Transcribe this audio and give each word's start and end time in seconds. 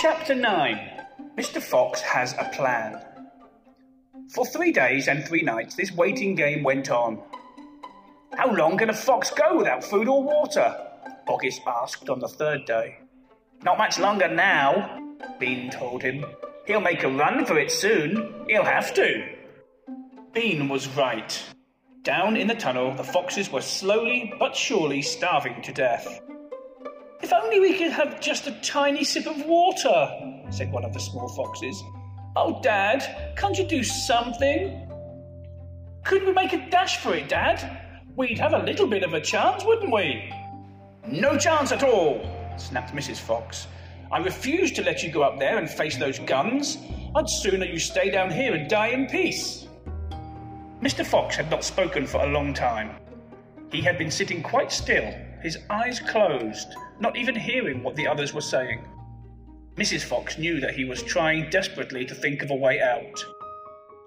Chapter 0.00 0.34
9 0.34 0.80
Mr. 1.36 1.60
Fox 1.60 2.00
has 2.00 2.32
a 2.38 2.50
plan. 2.54 3.04
For 4.32 4.46
three 4.46 4.72
days 4.72 5.08
and 5.08 5.22
three 5.28 5.42
nights, 5.42 5.74
this 5.74 5.92
waiting 5.92 6.34
game 6.34 6.62
went 6.62 6.90
on. 6.90 7.20
How 8.34 8.50
long 8.50 8.78
can 8.78 8.88
a 8.88 8.94
fox 8.94 9.30
go 9.30 9.58
without 9.58 9.84
food 9.84 10.08
or 10.08 10.22
water? 10.22 10.74
Boggis 11.28 11.58
asked 11.66 12.08
on 12.08 12.18
the 12.18 12.28
third 12.28 12.64
day. 12.64 12.96
Not 13.62 13.76
much 13.76 13.98
longer 13.98 14.26
now, 14.26 15.02
Bean 15.38 15.70
told 15.70 16.02
him. 16.02 16.24
He'll 16.66 16.80
make 16.80 17.02
a 17.02 17.10
run 17.10 17.44
for 17.44 17.58
it 17.58 17.70
soon. 17.70 18.46
He'll 18.48 18.64
have 18.64 18.94
to. 18.94 19.28
Bean 20.32 20.70
was 20.70 20.88
right. 20.96 21.42
Down 22.04 22.38
in 22.38 22.46
the 22.46 22.54
tunnel, 22.54 22.94
the 22.94 23.04
foxes 23.04 23.52
were 23.52 23.60
slowly 23.60 24.32
but 24.38 24.56
surely 24.56 25.02
starving 25.02 25.60
to 25.60 25.72
death. 25.74 26.22
If 27.22 27.32
only 27.32 27.60
we 27.60 27.76
could 27.76 27.92
have 27.92 28.20
just 28.20 28.46
a 28.46 28.52
tiny 28.62 29.04
sip 29.04 29.26
of 29.26 29.44
water, 29.44 30.10
said 30.50 30.72
one 30.72 30.84
of 30.84 30.92
the 30.92 31.00
small 31.00 31.28
foxes. 31.28 31.82
Oh, 32.36 32.60
Dad, 32.62 33.34
can't 33.36 33.58
you 33.58 33.64
do 33.64 33.82
something? 33.82 34.88
Couldn't 36.04 36.28
we 36.28 36.32
make 36.32 36.52
a 36.52 36.70
dash 36.70 36.96
for 36.98 37.14
it, 37.14 37.28
Dad? 37.28 37.86
We'd 38.16 38.38
have 38.38 38.54
a 38.54 38.58
little 38.58 38.86
bit 38.86 39.02
of 39.02 39.14
a 39.14 39.20
chance, 39.20 39.64
wouldn't 39.64 39.92
we? 39.92 40.32
No 41.06 41.36
chance 41.36 41.72
at 41.72 41.82
all, 41.82 42.20
snapped 42.56 42.94
Mrs. 42.94 43.18
Fox. 43.18 43.66
I 44.10 44.18
refuse 44.18 44.72
to 44.72 44.82
let 44.82 45.02
you 45.02 45.10
go 45.10 45.22
up 45.22 45.38
there 45.38 45.58
and 45.58 45.68
face 45.68 45.96
those 45.96 46.18
guns. 46.20 46.78
I'd 47.14 47.28
sooner 47.28 47.64
you 47.64 47.78
stay 47.78 48.10
down 48.10 48.30
here 48.30 48.54
and 48.54 48.68
die 48.68 48.88
in 48.88 49.06
peace. 49.06 49.68
Mr. 50.80 51.04
Fox 51.04 51.36
had 51.36 51.50
not 51.50 51.64
spoken 51.64 52.06
for 52.06 52.18
a 52.22 52.26
long 52.26 52.54
time. 52.54 52.96
He 53.70 53.82
had 53.82 53.98
been 53.98 54.10
sitting 54.10 54.42
quite 54.42 54.72
still, 54.72 55.14
his 55.42 55.58
eyes 55.70 56.00
closed, 56.00 56.74
not 56.98 57.16
even 57.16 57.34
hearing 57.34 57.82
what 57.82 57.96
the 57.96 58.06
others 58.06 58.32
were 58.32 58.40
saying. 58.40 58.86
Mrs. 59.76 60.02
Fox 60.02 60.38
knew 60.38 60.60
that 60.60 60.74
he 60.74 60.84
was 60.84 61.02
trying 61.02 61.48
desperately 61.50 62.04
to 62.04 62.14
think 62.14 62.42
of 62.42 62.50
a 62.50 62.54
way 62.54 62.80
out. 62.80 63.24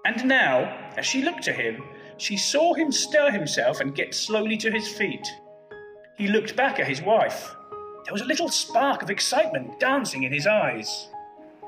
And 0.04 0.24
now, 0.26 0.92
as 0.96 1.06
she 1.06 1.22
looked 1.22 1.48
at 1.48 1.56
him, 1.56 1.82
she 2.16 2.36
saw 2.36 2.74
him 2.74 2.92
stir 2.92 3.30
himself 3.30 3.80
and 3.80 3.94
get 3.94 4.14
slowly 4.14 4.56
to 4.58 4.70
his 4.70 4.86
feet. 4.88 5.26
He 6.16 6.28
looked 6.28 6.54
back 6.54 6.78
at 6.78 6.86
his 6.86 7.02
wife. 7.02 7.54
There 8.04 8.12
was 8.12 8.22
a 8.22 8.26
little 8.26 8.48
spark 8.48 9.02
of 9.02 9.10
excitement 9.10 9.80
dancing 9.80 10.22
in 10.24 10.32
his 10.32 10.46
eyes. 10.46 11.08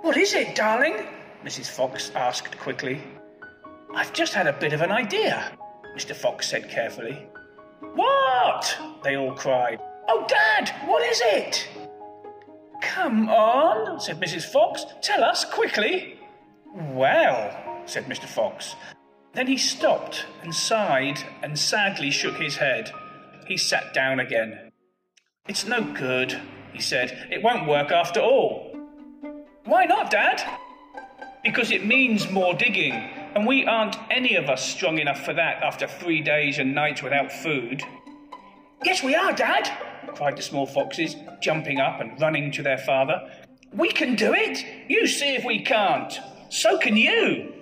What 0.02 0.16
is 0.16 0.34
it, 0.34 0.54
darling? 0.54 1.06
Mrs. 1.44 1.68
Fox 1.68 2.12
asked 2.14 2.56
quickly. 2.58 3.02
I've 3.94 4.12
just 4.12 4.34
had 4.34 4.46
a 4.46 4.52
bit 4.52 4.72
of 4.72 4.82
an 4.82 4.92
idea, 4.92 5.56
Mr. 5.96 6.14
Fox 6.14 6.48
said 6.48 6.68
carefully. 6.68 7.26
What? 7.80 8.78
They 9.02 9.16
all 9.16 9.32
cried. 9.34 9.80
Oh, 10.08 10.26
Dad, 10.28 10.74
what 10.86 11.02
is 11.02 11.20
it? 11.24 11.68
Come 12.80 13.28
on, 13.28 14.00
said 14.00 14.20
Mrs. 14.20 14.44
Fox. 14.44 14.84
Tell 15.02 15.24
us 15.24 15.44
quickly. 15.44 16.18
Well, 16.74 17.82
said 17.86 18.06
Mr. 18.06 18.24
Fox. 18.26 18.74
Then 19.32 19.46
he 19.46 19.56
stopped 19.56 20.26
and 20.42 20.54
sighed 20.54 21.18
and 21.42 21.58
sadly 21.58 22.10
shook 22.10 22.36
his 22.36 22.56
head. 22.56 22.90
He 23.46 23.56
sat 23.56 23.92
down 23.92 24.20
again. 24.20 24.72
It's 25.48 25.66
no 25.66 25.82
good, 25.82 26.40
he 26.72 26.80
said. 26.80 27.28
It 27.30 27.42
won't 27.42 27.68
work 27.68 27.90
after 27.90 28.20
all. 28.20 28.74
Why 29.64 29.84
not, 29.84 30.10
Dad? 30.10 30.42
Because 31.44 31.70
it 31.70 31.86
means 31.86 32.30
more 32.30 32.54
digging, 32.54 33.10
and 33.36 33.46
we 33.46 33.66
aren't 33.66 33.98
any 34.10 34.34
of 34.34 34.48
us 34.48 34.66
strong 34.66 34.98
enough 34.98 35.22
for 35.22 35.34
that 35.34 35.62
after 35.62 35.86
three 35.86 36.22
days 36.22 36.58
and 36.58 36.74
nights 36.74 37.02
without 37.02 37.30
food. 37.30 37.82
Yes, 38.82 39.02
we 39.02 39.14
are, 39.14 39.30
Dad, 39.30 39.70
cried 40.14 40.38
the 40.38 40.42
small 40.42 40.64
foxes, 40.64 41.16
jumping 41.42 41.78
up 41.78 42.00
and 42.00 42.18
running 42.18 42.50
to 42.52 42.62
their 42.62 42.78
father. 42.78 43.20
We 43.74 43.92
can 43.92 44.14
do 44.14 44.32
it! 44.32 44.64
You 44.88 45.06
see 45.06 45.34
if 45.34 45.44
we 45.44 45.62
can't. 45.62 46.18
So 46.48 46.78
can 46.78 46.96
you! 46.96 47.52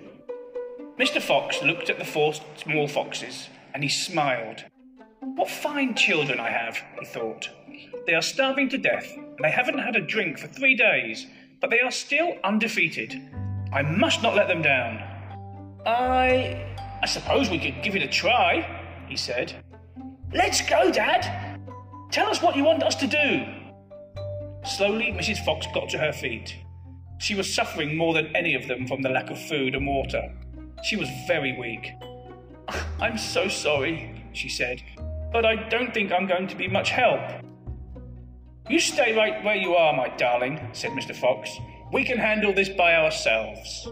Mr. 0.97 1.21
Fox 1.21 1.61
looked 1.61 1.89
at 1.89 1.99
the 1.99 2.05
four 2.05 2.33
small 2.55 2.87
foxes 2.87 3.49
and 3.73 3.83
he 3.83 3.89
smiled. 3.89 4.63
What 5.19 5.49
fine 5.49 5.93
children 5.93 6.39
I 6.39 6.51
have, 6.51 6.81
he 7.01 7.05
thought. 7.05 7.49
They 8.07 8.13
are 8.13 8.21
starving 8.21 8.69
to 8.69 8.77
death, 8.77 9.11
and 9.17 9.39
they 9.43 9.51
haven't 9.51 9.79
had 9.79 9.97
a 9.97 10.07
drink 10.07 10.37
for 10.37 10.47
three 10.47 10.77
days, 10.77 11.27
but 11.59 11.69
they 11.69 11.81
are 11.81 11.91
still 11.91 12.37
undefeated. 12.45 13.21
I 13.73 13.81
must 13.81 14.23
not 14.23 14.37
let 14.37 14.47
them 14.47 14.61
down. 14.61 15.14
I. 15.85 16.65
I 17.01 17.05
suppose 17.07 17.49
we 17.49 17.59
could 17.59 17.83
give 17.83 17.95
it 17.95 18.01
a 18.01 18.07
try, 18.07 18.81
he 19.07 19.15
said. 19.15 19.63
Let's 20.33 20.67
go, 20.67 20.91
Dad. 20.91 21.59
Tell 22.11 22.27
us 22.29 22.41
what 22.41 22.55
you 22.55 22.63
want 22.63 22.83
us 22.83 22.95
to 22.95 23.07
do. 23.07 23.45
Slowly, 24.65 25.11
Mrs. 25.11 25.43
Fox 25.45 25.67
got 25.73 25.89
to 25.89 25.97
her 25.97 26.11
feet. 26.11 26.55
She 27.19 27.35
was 27.35 27.53
suffering 27.53 27.95
more 27.95 28.13
than 28.13 28.35
any 28.35 28.55
of 28.55 28.67
them 28.67 28.87
from 28.87 29.01
the 29.01 29.09
lack 29.09 29.29
of 29.29 29.39
food 29.39 29.75
and 29.75 29.85
water. 29.85 30.33
She 30.83 30.95
was 30.95 31.09
very 31.27 31.57
weak. 31.57 31.91
I'm 32.99 33.17
so 33.17 33.47
sorry, 33.47 34.23
she 34.33 34.49
said, 34.49 34.81
but 35.31 35.45
I 35.45 35.55
don't 35.69 35.93
think 35.93 36.11
I'm 36.11 36.27
going 36.27 36.47
to 36.47 36.55
be 36.55 36.67
much 36.67 36.89
help. 36.89 37.21
You 38.67 38.79
stay 38.79 39.15
right 39.15 39.43
where 39.43 39.55
you 39.55 39.75
are, 39.75 39.93
my 39.93 40.09
darling, 40.17 40.69
said 40.73 40.91
Mr. 40.91 41.15
Fox. 41.15 41.51
We 41.93 42.03
can 42.03 42.17
handle 42.17 42.51
this 42.53 42.69
by 42.69 42.95
ourselves. 42.95 43.87